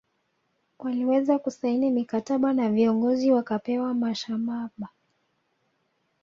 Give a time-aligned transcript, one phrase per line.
[0.79, 4.89] Waliweza kusaini mikataba na viongozi wakapewa mashamaba